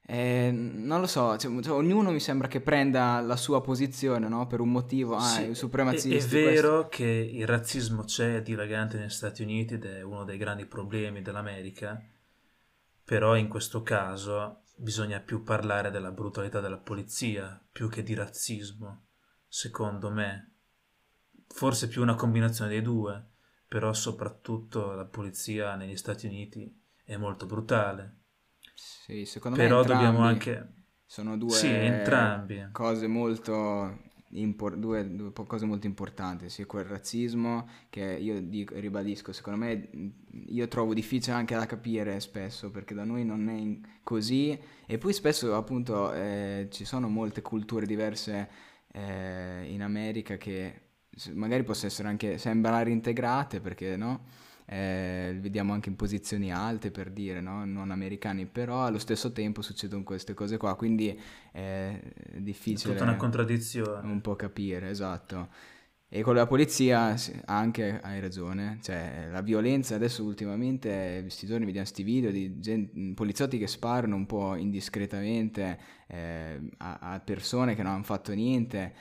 Eh, 0.03 0.49
non 0.51 0.99
lo 0.99 1.07
so, 1.07 1.37
cioè, 1.37 1.61
cioè, 1.61 1.73
ognuno 1.73 2.11
mi 2.11 2.19
sembra 2.19 2.47
che 2.47 2.59
prenda 2.59 3.21
la 3.21 3.35
sua 3.35 3.61
posizione 3.61 4.27
no? 4.27 4.47
per 4.47 4.59
un 4.59 4.71
motivo. 4.71 5.15
Ah, 5.15 5.21
sì, 5.21 5.53
supremazisti. 5.53 6.35
È, 6.35 6.39
è 6.39 6.43
vero 6.43 6.87
questo. 6.87 6.89
che 6.89 7.29
il 7.33 7.47
razzismo 7.47 8.03
c'è, 8.03 8.37
è 8.37 8.41
dilagante 8.41 8.97
negli 8.97 9.09
Stati 9.09 9.43
Uniti 9.43 9.75
ed 9.75 9.85
è 9.85 10.01
uno 10.01 10.25
dei 10.25 10.37
grandi 10.37 10.65
problemi 10.65 11.21
dell'America, 11.21 12.03
però 13.05 13.35
in 13.35 13.47
questo 13.47 13.83
caso 13.83 14.63
bisogna 14.75 15.19
più 15.19 15.43
parlare 15.43 15.91
della 15.91 16.11
brutalità 16.11 16.59
della 16.59 16.79
polizia 16.79 17.63
più 17.71 17.87
che 17.87 18.01
di 18.01 18.15
razzismo, 18.15 19.05
secondo 19.47 20.09
me 20.09 20.51
forse 21.53 21.87
più 21.87 22.01
una 22.01 22.15
combinazione 22.15 22.71
dei 22.71 22.81
due, 22.81 23.23
però 23.67 23.93
soprattutto 23.93 24.93
la 24.93 25.05
polizia 25.05 25.75
negli 25.75 25.97
Stati 25.97 26.27
Uniti 26.27 26.73
è 27.03 27.17
molto 27.17 27.45
brutale. 27.45 28.17
Sì, 28.73 29.25
secondo 29.25 29.57
però 29.57 29.81
me 29.81 29.87
dobbiamo 29.87 30.19
anche 30.19 30.73
sono 31.05 31.37
due 31.37 31.59
sì, 31.59 31.67
entrambi. 31.67 32.69
cose 32.71 33.07
molto 33.07 33.99
impor- 34.29 34.77
due, 34.77 35.13
due, 35.13 35.33
cose 35.33 35.65
molto 35.65 35.87
importanti, 35.87 36.49
sia 36.49 36.65
quel 36.65 36.85
razzismo 36.85 37.67
che 37.89 38.01
io 38.19 38.41
dico, 38.41 38.75
ribadisco, 38.79 39.33
secondo 39.33 39.59
me 39.59 39.89
io 40.47 40.67
trovo 40.69 40.93
difficile 40.93 41.35
anche 41.35 41.55
da 41.55 41.65
capire 41.65 42.19
spesso 42.21 42.71
perché 42.71 42.93
da 42.93 43.03
noi 43.03 43.25
non 43.25 43.49
è 43.49 43.89
così 44.03 44.57
e 44.85 44.97
poi 44.97 45.11
spesso 45.13 45.53
appunto 45.55 46.13
eh, 46.13 46.67
ci 46.71 46.85
sono 46.85 47.09
molte 47.09 47.41
culture 47.41 47.85
diverse 47.85 48.49
eh, 48.93 49.65
in 49.67 49.81
America 49.81 50.37
che 50.37 50.90
magari 51.33 51.63
possono 51.63 51.87
essere 51.87 52.07
anche 52.07 52.37
sembrare 52.37 52.89
integrate 52.89 53.59
perché 53.59 53.97
no? 53.97 54.25
Eh, 54.65 55.37
vediamo 55.41 55.73
anche 55.73 55.89
in 55.89 55.95
posizioni 55.95 56.53
alte 56.53 56.91
per 56.91 57.09
dire 57.09 57.41
no? 57.41 57.65
non 57.65 57.91
americani 57.91 58.45
però 58.45 58.85
allo 58.85 58.99
stesso 58.99 59.33
tempo 59.33 59.61
succedono 59.61 60.03
queste 60.03 60.33
cose 60.33 60.55
qua 60.55 60.75
quindi 60.75 61.19
è 61.51 61.99
difficile 62.37 62.93
è 62.93 62.95
tutta 62.95 63.09
una 63.09 63.17
contraddizione 63.17 64.09
un 64.09 64.21
po' 64.21 64.35
capire 64.37 64.89
esatto 64.89 65.49
e 66.07 66.21
con 66.21 66.35
la 66.35 66.45
polizia 66.45 67.15
anche 67.45 67.99
hai 68.01 68.21
ragione 68.21 68.77
cioè 68.81 69.27
la 69.29 69.41
violenza 69.41 69.95
adesso 69.95 70.23
ultimamente 70.23 71.19
questi 71.21 71.47
giorni 71.47 71.65
vediamo 71.65 71.85
questi 71.85 72.03
video 72.03 72.31
di 72.31 72.59
gente, 72.59 73.13
poliziotti 73.13 73.57
che 73.57 73.67
sparano 73.67 74.15
un 74.15 74.25
po' 74.25 74.55
indiscretamente 74.55 75.79
eh, 76.07 76.61
a, 76.77 76.99
a 76.99 77.19
persone 77.19 77.75
che 77.75 77.83
non 77.83 77.93
hanno 77.93 78.03
fatto 78.03 78.33
niente 78.33 78.93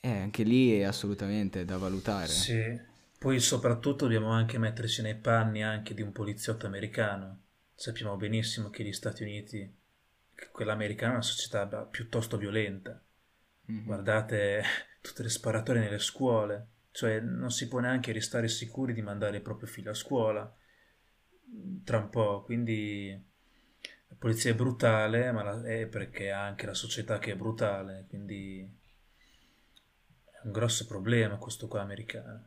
eh, 0.00 0.10
anche 0.10 0.42
lì 0.42 0.78
è 0.78 0.84
assolutamente 0.84 1.64
da 1.64 1.76
valutare. 1.76 2.28
Sì, 2.28 2.80
poi 3.18 3.40
soprattutto 3.40 4.04
dobbiamo 4.04 4.30
anche 4.30 4.58
metterci 4.58 5.02
nei 5.02 5.16
panni 5.16 5.62
anche 5.62 5.94
di 5.94 6.02
un 6.02 6.12
poliziotto 6.12 6.66
americano. 6.66 7.42
Sappiamo 7.74 8.16
benissimo 8.16 8.70
che 8.70 8.84
gli 8.84 8.92
Stati 8.92 9.22
Uniti, 9.22 9.72
quella 10.52 10.72
americana, 10.72 11.12
è 11.12 11.14
una 11.16 11.22
società 11.22 11.66
piuttosto 11.90 12.36
violenta. 12.36 13.02
Mm-hmm. 13.70 13.84
Guardate 13.84 14.62
tutte 15.00 15.22
le 15.22 15.28
sparatorie 15.28 15.82
nelle 15.82 15.98
scuole, 15.98 16.68
cioè 16.90 17.20
non 17.20 17.50
si 17.50 17.68
può 17.68 17.80
neanche 17.80 18.12
restare 18.12 18.48
sicuri 18.48 18.92
di 18.92 19.02
mandare 19.02 19.36
il 19.36 19.42
proprio 19.42 19.68
figlio 19.68 19.90
a 19.90 19.94
scuola 19.94 20.52
tra 21.84 21.98
un 21.98 22.10
po', 22.10 22.42
quindi 22.42 23.10
la 24.08 24.16
polizia 24.18 24.50
è 24.50 24.54
brutale, 24.54 25.32
ma 25.32 25.42
la, 25.42 25.62
è 25.62 25.86
perché 25.86 26.30
ha 26.30 26.44
anche 26.44 26.66
la 26.66 26.74
società 26.74 27.18
che 27.18 27.32
è 27.32 27.36
brutale, 27.36 28.06
quindi 28.08 28.77
un 30.48 30.52
grosso 30.52 30.86
problema 30.86 31.36
questo 31.36 31.68
qua 31.68 31.82
americano. 31.82 32.46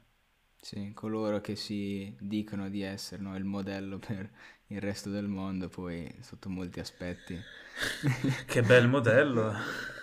Sì, 0.59 0.91
coloro 0.93 1.39
che 1.39 1.55
si 1.55 2.15
dicono 2.19 2.69
di 2.69 2.81
essere 2.81 3.21
no, 3.21 3.35
il 3.35 3.43
modello 3.43 3.97
per 3.97 4.29
il 4.67 4.79
resto 4.79 5.09
del 5.09 5.27
mondo, 5.27 5.69
poi 5.69 6.13
sotto 6.21 6.49
molti 6.49 6.79
aspetti. 6.79 7.37
che 8.45 8.61
bel 8.61 8.87
modello! 8.87 9.53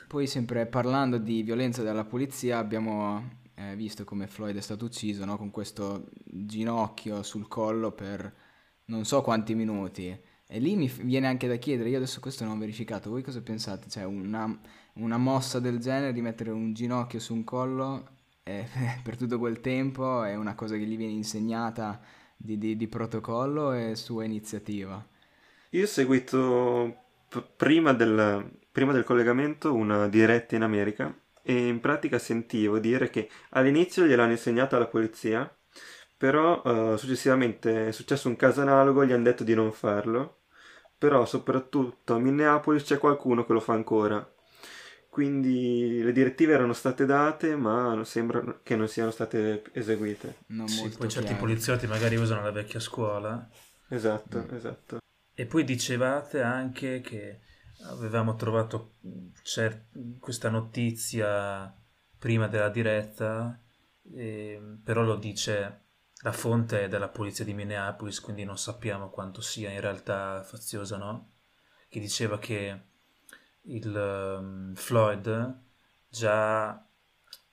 Poi 0.07 0.27
sempre 0.27 0.67
parlando 0.67 1.19
di 1.19 1.43
violenza 1.43 1.83
della 1.83 2.05
polizia 2.05 2.59
abbiamo 2.59 3.37
eh, 3.55 3.77
visto 3.77 4.05
come 4.05 4.27
Floyd 4.27 4.57
è 4.57 4.61
stato 4.61 4.87
ucciso 4.87 5.25
no? 5.25 5.37
con 5.37 5.51
questo 5.51 6.09
ginocchio 6.25 7.23
sul 7.23 7.47
collo 7.47 7.93
per 7.93 8.33
non 8.87 9.05
so 9.05 9.23
quanti 9.23 9.55
minuti. 9.55 10.19
E 10.51 10.59
lì 10.61 10.77
mi 10.77 10.91
viene 11.03 11.27
anche 11.27 11.47
da 11.47 11.57
chiedere, 11.57 11.91
io 11.91 11.99
adesso 11.99 12.21
questo 12.21 12.45
non 12.45 12.57
ho 12.57 12.59
verificato, 12.59 13.11
voi 13.11 13.23
cosa 13.23 13.43
pensate? 13.43 13.91
Cioè 13.91 14.05
una, 14.05 14.59
una 14.99 15.17
mossa 15.17 15.61
del 15.61 15.79
genere 15.79 16.13
di 16.13 16.21
mettere 16.21 16.51
un 16.51 16.73
ginocchio 16.73 17.19
su 17.19 17.35
un 17.35 17.45
collo 17.45 18.09
eh, 18.43 18.67
per 19.03 19.17
tutto 19.17 19.39
quel 19.39 19.61
tempo 19.61 20.23
è 20.23 20.35
una 20.35 20.55
cosa 20.55 20.77
che 20.77 20.85
gli 20.85 20.97
viene 20.97 21.13
insegnata 21.13 22.01
di, 22.37 22.59
di, 22.59 22.77
di 22.77 22.89
protocollo 22.89 23.73
e 23.73 23.95
sua 23.97 24.25
iniziativa. 24.25 25.05
Io 25.71 25.85
ho 25.85 25.87
seguito 25.87 26.97
p- 27.29 27.45
prima, 27.57 27.93
del, 27.93 28.51
prima 28.71 28.93
del 28.93 29.05
collegamento 29.05 29.75
una 29.75 30.09
diretta 30.09 30.57
in 30.57 30.63
America 30.63 31.15
e 31.43 31.67
in 31.67 31.81
pratica 31.81 32.19
sentivo 32.19 32.79
dire 32.79 33.11
che 33.11 33.29
all'inizio 33.51 34.07
gliel'hanno 34.07 34.33
insegnata 34.33 34.77
alla 34.77 34.87
polizia 34.87 35.51
però 36.19 36.61
uh, 36.65 36.97
successivamente 36.97 37.89
è 37.89 37.93
successo 37.93 38.29
un 38.29 38.35
caso 38.35 38.61
analogo, 38.61 39.05
gli 39.05 39.13
hanno 39.13 39.23
detto 39.23 39.45
di 39.45 39.55
non 39.55 39.73
farlo, 39.73 40.41
però 40.99 41.25
soprattutto 41.25 42.15
a 42.15 42.19
Minneapolis 42.19 42.83
c'è 42.83 42.99
qualcuno 42.99 43.47
che 43.47 43.53
lo 43.53 43.61
fa 43.61 43.75
ancora. 43.75 44.29
Quindi 45.09 46.03
le 46.03 46.13
direttive 46.13 46.53
erano 46.53 46.73
state 46.73 47.05
date, 47.07 47.57
ma 47.57 48.03
sembra 48.05 48.61
che 48.63 48.77
non 48.77 48.87
siano 48.89 49.11
state 49.11 49.65
eseguite. 49.73 50.39
Non 50.49 50.69
sì, 50.69 50.89
poi 50.91 51.09
certi 51.09 51.35
poliziotti 51.35 51.87
magari 51.87 52.17
usano 52.17 52.43
la 52.43 52.53
vecchia 52.53 52.79
scuola. 52.79 53.49
Esatto, 53.89 54.39
mm. 54.39 54.55
esatto. 54.55 54.99
E 55.35 55.47
poi 55.47 55.65
dicevate 55.65 56.43
anche 56.43 57.01
che 57.01 57.41
avevamo 57.87 58.35
trovato 58.35 58.97
cer- 59.43 59.87
questa 60.19 60.51
notizia 60.51 61.75
prima 62.19 62.47
della 62.49 62.69
diretta, 62.69 63.61
eh, 64.15 64.61
però 64.83 65.03
lo 65.03 65.17
dice 65.17 65.85
la 66.23 66.33
fonte 66.33 66.85
è 66.85 66.89
della 66.89 67.09
polizia 67.09 67.45
di 67.45 67.55
Minneapolis, 67.55 68.21
quindi 68.21 68.45
non 68.45 68.59
sappiamo 68.59 69.11
quanto 69.11 69.41
sia 69.41 69.71
in 69.71 69.81
realtà 69.81 70.43
faziosa, 70.43 70.97
no? 70.97 71.35
Che 71.89 72.01
diceva 72.01 72.39
che 72.39 72.81
il 73.69 73.95
um, 73.95 74.75
Floyd 74.75 75.59
già 76.09 76.85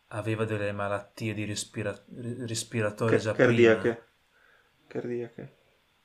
aveva 0.08 0.46
delle 0.46 0.72
malattie 0.72 1.34
di 1.34 1.46
respira- 1.46 2.04
respiratorie 2.46 3.20
già 3.20 3.34
cardiache. 3.34 3.82
prima. 3.82 3.98
Cardiache. 4.88 5.56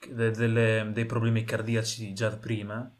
De- 0.09 0.31
delle, 0.31 0.91
dei 0.93 1.05
problemi 1.05 1.45
cardiaci 1.45 2.13
già 2.15 2.35
prima, 2.37 2.91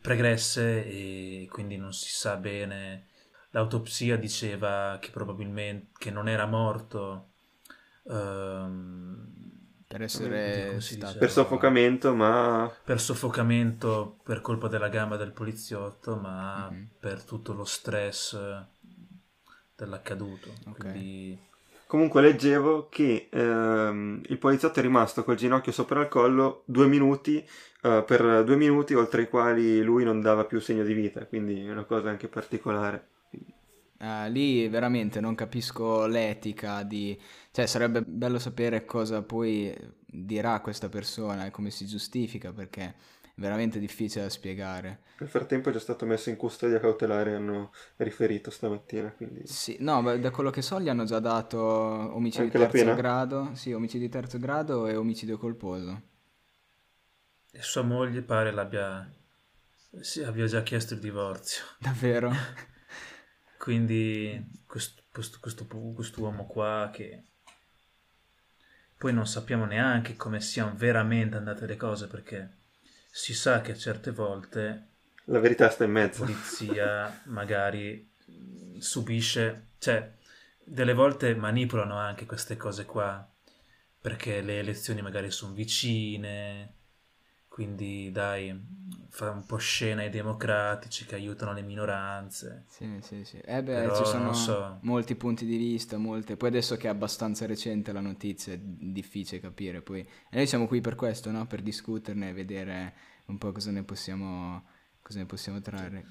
pregresse 0.00 0.84
e 0.86 1.48
quindi 1.50 1.76
non 1.76 1.92
si 1.92 2.08
sa 2.10 2.36
bene. 2.36 3.06
L'autopsia 3.50 4.16
diceva 4.16 4.98
che 5.00 5.10
probabilmente 5.10 5.90
che 5.98 6.10
non 6.10 6.28
era 6.28 6.46
morto 6.46 7.28
Um, 8.08 9.28
per 9.88 10.02
essere 10.02 10.78
stato... 10.80 11.18
per 11.18 11.30
soffocamento, 11.30 12.14
ma 12.14 12.70
per 12.84 13.00
soffocamento 13.00 14.18
per 14.22 14.42
colpa 14.42 14.68
della 14.68 14.88
gamba 14.88 15.16
del 15.16 15.32
poliziotto, 15.32 16.14
ma 16.16 16.68
mm-hmm. 16.70 16.84
per 17.00 17.24
tutto 17.24 17.54
lo 17.54 17.64
stress 17.64 18.38
dell'accaduto. 19.74 20.50
Okay. 20.66 20.74
Quindi... 20.74 21.46
Comunque 21.86 22.20
leggevo 22.20 22.88
che 22.90 23.28
ehm, 23.30 24.20
il 24.26 24.36
poliziotto 24.36 24.78
è 24.78 24.82
rimasto 24.82 25.24
col 25.24 25.36
ginocchio 25.36 25.72
sopra 25.72 26.02
il 26.02 26.08
collo 26.08 26.62
due 26.66 26.86
minuti, 26.86 27.42
eh, 27.80 28.04
per 28.06 28.44
due 28.44 28.56
minuti 28.56 28.92
oltre 28.92 29.22
i 29.22 29.28
quali 29.30 29.82
lui 29.82 30.04
non 30.04 30.20
dava 30.20 30.44
più 30.44 30.60
segno 30.60 30.84
di 30.84 30.92
vita, 30.92 31.24
quindi 31.24 31.64
è 31.64 31.70
una 31.70 31.84
cosa 31.84 32.10
anche 32.10 32.28
particolare. 32.28 33.06
Uh, 33.98 34.30
lì 34.30 34.68
veramente 34.68 35.20
non 35.20 35.34
capisco 35.34 36.06
l'etica 36.06 36.82
di... 36.84 37.20
Cioè 37.50 37.66
sarebbe 37.66 38.02
bello 38.02 38.38
sapere 38.38 38.84
cosa 38.84 39.22
poi 39.22 39.74
dirà 40.06 40.60
questa 40.60 40.88
persona 40.88 41.46
e 41.46 41.50
come 41.50 41.70
si 41.70 41.84
giustifica 41.84 42.52
perché 42.52 42.82
è 42.82 42.94
veramente 43.34 43.80
difficile 43.80 44.22
da 44.22 44.30
spiegare. 44.30 45.00
Nel 45.18 45.28
frattempo 45.28 45.68
è 45.68 45.72
già 45.72 45.80
stato 45.80 46.06
messo 46.06 46.30
in 46.30 46.36
custodia 46.36 46.78
cautelare, 46.78 47.34
hanno 47.34 47.72
riferito 47.96 48.50
stamattina, 48.50 49.10
quindi... 49.10 49.46
Sì, 49.46 49.76
no, 49.80 50.16
da 50.16 50.30
quello 50.30 50.50
che 50.50 50.62
so 50.62 50.80
gli 50.80 50.88
hanno 50.88 51.04
già 51.04 51.18
dato 51.18 51.58
omicidio 51.60 52.50
di 52.50 52.68
terzo 52.70 52.94
grado, 52.94 53.50
sì, 53.54 53.72
omicidio 53.72 54.06
di 54.06 54.12
terzo 54.12 54.38
grado 54.38 54.86
e 54.86 54.94
omicidio 54.94 55.38
colposo. 55.38 56.02
E 57.50 57.62
sua 57.62 57.82
moglie 57.82 58.22
pare 58.22 58.52
l'abbia... 58.52 59.10
Sì, 60.00 60.22
abbia 60.22 60.46
già 60.46 60.62
chiesto 60.62 60.94
il 60.94 61.00
divorzio. 61.00 61.64
Davvero? 61.78 62.30
Quindi 63.58 64.62
questo, 64.66 65.02
questo, 65.10 65.38
questo, 65.40 65.66
quest'uomo 65.66 66.46
qua 66.46 66.90
che 66.92 67.22
poi 68.96 69.12
non 69.12 69.26
sappiamo 69.26 69.64
neanche 69.64 70.16
come 70.16 70.40
siano 70.40 70.72
veramente 70.74 71.36
andate 71.36 71.66
le 71.66 71.76
cose 71.76 72.06
perché 72.06 72.56
si 73.10 73.34
sa 73.34 73.60
che 73.60 73.76
certe 73.76 74.10
volte 74.10 74.86
la 75.30 75.40
verità 75.40 75.68
sta 75.68 75.84
in 75.84 75.90
mezzo. 75.90 76.20
La 76.24 76.30
polizia 76.30 77.22
magari 77.24 78.10
subisce, 78.78 79.66
cioè 79.78 80.10
delle 80.64 80.94
volte 80.94 81.34
manipolano 81.34 81.96
anche 81.96 82.26
queste 82.26 82.56
cose 82.56 82.84
qua 82.86 83.26
perché 84.00 84.40
le 84.40 84.58
elezioni 84.58 85.02
magari 85.02 85.30
sono 85.30 85.52
vicine, 85.52 86.74
quindi 87.58 88.12
dai, 88.12 88.56
fa 89.08 89.30
un 89.32 89.44
po' 89.44 89.56
scena 89.56 90.02
ai 90.02 90.10
democratici 90.10 91.04
che 91.04 91.16
aiutano 91.16 91.52
le 91.52 91.62
minoranze. 91.62 92.66
Sì, 92.68 93.00
sì, 93.00 93.24
sì. 93.24 93.38
Eh 93.38 93.64
beh, 93.64 93.80
Però, 93.80 93.96
ci 93.96 94.04
sono 94.04 94.32
so. 94.32 94.78
molti 94.82 95.16
punti 95.16 95.44
di 95.44 95.56
vista, 95.56 95.98
molte... 95.98 96.36
Poi 96.36 96.50
adesso 96.50 96.76
che 96.76 96.86
è 96.86 96.90
abbastanza 96.90 97.46
recente 97.46 97.90
la 97.90 97.98
notizia 97.98 98.52
è 98.52 98.60
difficile 98.62 99.40
capire, 99.40 99.82
poi... 99.82 100.02
E 100.02 100.36
noi 100.36 100.46
siamo 100.46 100.68
qui 100.68 100.80
per 100.80 100.94
questo, 100.94 101.32
no? 101.32 101.48
Per 101.48 101.62
discuterne 101.62 102.28
e 102.28 102.32
vedere 102.32 102.94
un 103.24 103.38
po' 103.38 103.50
cosa 103.50 103.72
ne 103.72 103.82
possiamo, 103.82 104.64
cosa 105.02 105.18
ne 105.18 105.26
possiamo 105.26 105.60
trarre. 105.60 106.06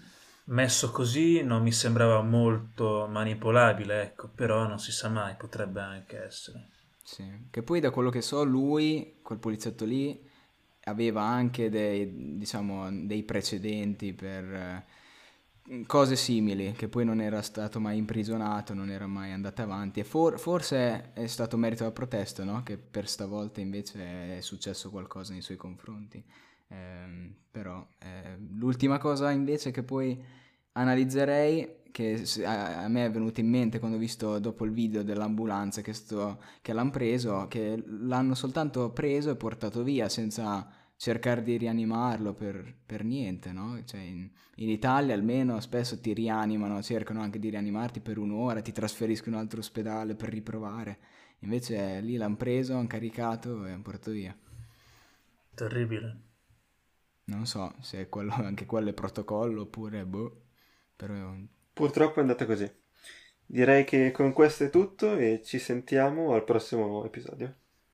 Messo 0.47 0.91
così 0.91 1.43
non 1.43 1.63
mi 1.63 1.71
sembrava 1.71 2.21
molto 2.23 3.07
manipolabile, 3.09 4.01
ecco, 4.01 4.27
però 4.27 4.67
non 4.67 4.79
si 4.79 4.91
sa 4.91 5.07
mai, 5.07 5.35
potrebbe 5.37 5.79
anche 5.79 6.21
essere. 6.25 6.71
Sì, 7.01 7.23
che 7.49 7.63
poi 7.63 7.79
da 7.79 7.89
quello 7.89 8.09
che 8.09 8.21
so 8.21 8.43
lui, 8.43 9.19
quel 9.23 9.39
poliziotto 9.39 9.85
lì 9.85 10.26
aveva 10.87 11.21
anche 11.21 11.69
dei, 11.69 12.37
diciamo, 12.37 12.89
dei 13.05 13.23
precedenti 13.23 14.13
per 14.13 14.43
eh, 14.43 14.85
cose 15.85 16.15
simili, 16.15 16.71
che 16.71 16.87
poi 16.87 17.03
non 17.03 17.19
era 17.19 17.41
stato 17.41 17.79
mai 17.79 17.97
imprigionato, 17.97 18.73
non 18.73 18.89
era 18.89 19.05
mai 19.05 19.31
andato 19.31 19.61
avanti 19.61 19.99
e 19.99 20.03
for- 20.03 20.39
forse 20.39 21.11
è 21.13 21.27
stato 21.27 21.57
merito 21.57 21.83
della 21.83 21.93
protesta, 21.93 22.43
no? 22.43 22.63
che 22.63 22.77
per 22.77 23.07
stavolta 23.07 23.59
invece 23.59 24.37
è 24.37 24.41
successo 24.41 24.89
qualcosa 24.89 25.33
nei 25.33 25.41
suoi 25.41 25.57
confronti. 25.57 26.23
Eh, 26.69 27.33
però 27.51 27.85
eh, 27.99 28.37
l'ultima 28.55 28.97
cosa 28.97 29.31
invece 29.31 29.71
che 29.71 29.83
poi 29.83 30.21
analizzerei 30.73 31.77
che 31.91 32.23
a, 32.45 32.83
a 32.83 32.87
me 32.87 33.05
è 33.05 33.11
venuto 33.11 33.39
in 33.39 33.49
mente 33.49 33.79
quando 33.79 33.97
ho 33.97 33.99
visto 33.99 34.37
dopo 34.37 34.65
il 34.65 34.71
video 34.71 35.01
dell'ambulanza 35.01 35.81
che, 35.81 35.93
sto, 35.93 36.39
che 36.61 36.71
l'hanno 36.71 36.91
preso, 36.91 37.47
che 37.47 37.83
l'hanno 37.85 38.35
soltanto 38.35 38.91
preso 38.91 39.31
e 39.31 39.35
portato 39.35 39.81
via 39.81 40.07
senza 40.07 40.69
cercare 40.97 41.43
di 41.43 41.57
rianimarlo 41.57 42.33
per, 42.33 42.75
per 42.85 43.03
niente, 43.03 43.51
no? 43.51 43.81
Cioè 43.85 44.01
in, 44.01 44.29
in, 44.55 44.69
Italia 44.69 45.13
almeno 45.13 45.59
spesso 45.59 45.99
ti 45.99 46.11
rianimano, 46.11 46.81
cercano 46.81 47.21
anche 47.21 47.39
di 47.39 47.49
rianimarti 47.49 47.99
per 48.01 48.17
un'ora, 48.17 48.61
ti 48.61 48.71
trasferiscono 48.71 49.35
in 49.35 49.35
un 49.35 49.41
altro 49.41 49.59
ospedale 49.59 50.15
per 50.15 50.29
riprovare. 50.29 50.99
Invece 51.39 52.01
lì 52.01 52.17
l'hanno 52.17 52.35
preso, 52.35 52.75
hanno 52.75 52.87
caricato 52.87 53.65
e 53.65 53.71
hanno 53.71 53.83
portato 53.83 54.11
via. 54.11 54.35
Terribile. 55.53 56.21
Non 57.25 57.45
so 57.45 57.75
se 57.81 58.09
quello, 58.09 58.33
anche 58.43 58.65
quello 58.65 58.89
è 58.89 58.93
protocollo 58.93 59.61
oppure 59.61 60.03
boh, 60.03 60.41
però... 60.95 61.35
Purtroppo 61.73 62.17
è 62.17 62.21
andata 62.21 62.45
così. 62.47 62.69
Direi 63.45 63.83
che 63.85 64.09
con 64.11 64.33
questo 64.33 64.63
è 64.63 64.69
tutto 64.71 65.15
e 65.15 65.41
ci 65.43 65.59
sentiamo 65.59 66.33
al 66.33 66.43
prossimo 66.43 67.05
episodio. 67.05 67.55